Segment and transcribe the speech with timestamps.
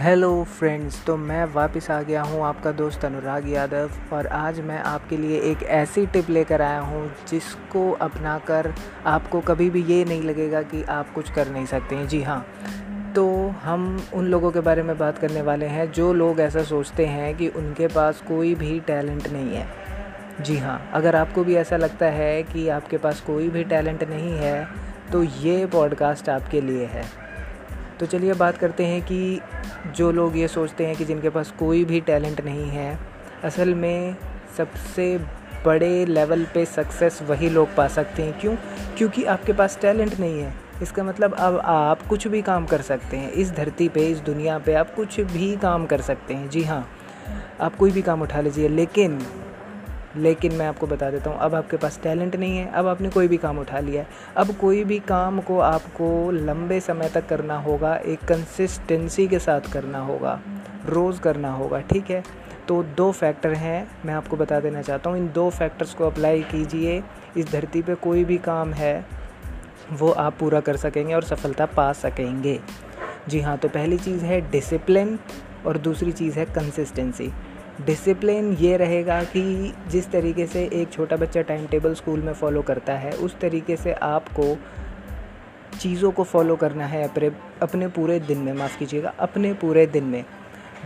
[0.00, 4.78] Hello friends तो मैं वापस आ गया हूँ आपका दोस्त अनुराग यादव और आज मैं
[4.78, 8.72] आपके लिए एक ऐसी टिप लेकर आया हूँ जिसको अपना कर
[9.06, 12.38] आपको कभी भी ये नहीं लगेगा कि आप कुछ कर नहीं सकते हैं। जी हाँ
[13.16, 13.26] तो
[13.62, 17.36] हम उन लोगों के बारे में बात करने वाले हैं जो लोग ऐसा सोचते हैं
[17.36, 19.66] कि उनके पास कोई भी टैलेंट नहीं है।
[20.42, 24.36] जी हाँ अगर आपको भी ऐसा लगता है कि आपके पास कोई भी टैलेंट नहीं
[24.36, 24.66] है
[25.12, 27.04] तो ये पॉडकास्ट आपके लिए है।
[28.00, 29.40] तो चलिए बात करते हैं कि
[29.86, 32.98] जो लोग ये सोचते हैं कि जिनके पास कोई भी टैलेंट नहीं है,
[33.44, 34.16] असल में
[34.56, 35.18] सबसे
[35.64, 38.56] बड़े लेवल पे सक्सेस वही लोग पा सकते हैं। क्यों?
[38.98, 43.16] क्योंकि आपके पास टैलेंट नहीं है। इसका मतलब अब आप कुछ भी काम कर सकते
[43.16, 46.62] हैं। इस धरती पे, इस दुनिया पे आप कुछ भी काम कर सकते हैं। जी
[46.64, 46.90] हाँ
[47.60, 49.18] आप कोई भी काम उठा लीजिए। लेकिन
[50.16, 53.28] लेकिन मैं आपको बता देता हूँ, अब आपके पास टैलेंट नहीं है, अब आपने कोई
[53.28, 57.58] भी काम उठा लिया है। अब कोई भी काम को आपको लंबे समय तक करना
[57.58, 60.40] होगा, एक कंसिस्टेंसी के साथ करना होगा,
[60.86, 62.22] रोज़ करना होगा, ठीक है?
[62.68, 66.42] तो दो फैक्टर हैं, मैं आपको बता देना चाहता हूँ। इन दो फैक्टर्स को अप्लाई
[66.42, 67.02] कीजिए,
[67.36, 69.06] इस धरती पे कोई भी काम है,
[69.92, 72.60] वो आप पूरा कर सकेंगे और सफलता पा सकेंगे।
[73.28, 75.18] जी हाँ तो पहली चीज़ है डिसिप्लिन
[75.66, 77.32] और दूसरी चीज़ है कंसिस्टेंसी
[77.80, 82.62] डिसिप्लिन ये रहेगा कि जिस तरीके से एक छोटा बच्चा टाइम टेबल स्कूल में फॉलो
[82.62, 84.56] करता है, उस तरीके से आपको
[85.78, 87.30] चीज़ों को फॉलो करना है अपने
[87.62, 90.24] अपने पूरे दिन में, माफ़ कीजिएगा, अपने पूरे दिन में।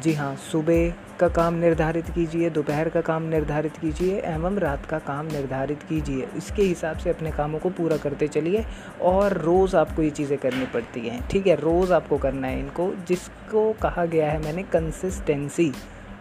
[0.02, 4.98] जी हाँ सुबह का काम निर्धारित कीजिए, दोपहर का काम निर्धारित कीजिए, एवं रात का
[4.98, 8.64] काम निर्धारित कीजिए। इसके हिसाब से अपने कामों को पूरा करते चलिए
[9.02, 12.92] और रोज़ आपको ये चीज़ें करनी पड़ती हैं। ठीक है, रोज़ आपको करना है इनको,
[13.08, 15.72] जिसको कहा गया है मैंने कंसिस्टेंसी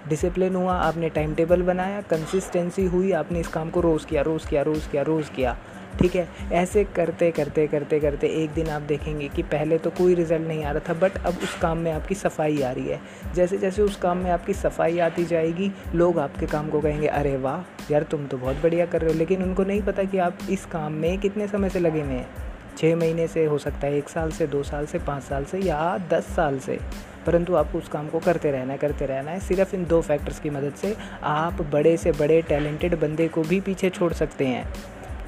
[0.10, 4.50] डिसिप्लिन हुआ, आपने टाइम टेबल बनाया कंसिस्टेंसी हुई, आपने इस काम को रोज़ किया रोज़
[4.50, 5.58] किया रोज़ किया रोज़ किया।
[6.00, 6.30] ठीक है?
[6.52, 10.64] ऐसे करते करते करते करते एक दिन आप देखेंगे कि पहले तो कोई रिज़ल्ट नहीं
[10.64, 13.00] आ रहा था बट अब उस काम में आपकी सफ़ाई आ रही है।
[13.36, 17.38] जैसे जैसे उस काम में आपकी सफ़ाई आती जाएगी, लोग आपके काम को कहेंगे, अरे
[17.38, 20.38] वाह, यार तुम तो बहुत बढ़िया कर रहे हो। लेकिन उनको नहीं पता कि आप
[20.50, 22.30] इस काम में कितने समय से लगे हुए हैं।
[22.78, 25.60] छः महीने से हो सकता है, एक साल से, दो साल से, पाँच साल से
[25.60, 26.80] या दस साल से।
[27.26, 30.40] परंतु आपको उस काम को करते रहना है, करते रहना है। सिर्फ़ इन दो फैक्टर्स
[30.40, 34.74] की मदद से आप बड़े से बड़े टैलेंटेड बंदे को भी पीछे छोड़ सकते हैं।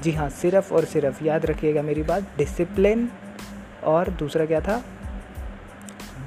[0.02, 3.10] जी हाँ सिर्फ़ और सिर्फ़ याद रखिएगा मेरी बात डिसिप्लिन
[3.84, 4.84] और दूसरा क्या था?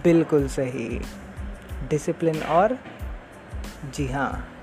[0.04, 1.02] बिल्कुल सही।
[1.90, 2.78] डिसिप्लिन और,
[3.96, 4.55] जी हाँ।